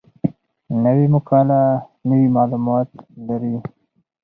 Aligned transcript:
نوې 0.83 1.05
مقاله 1.15 1.59
نوي 2.09 2.27
معلومات 2.37 2.89
لري 3.27 3.55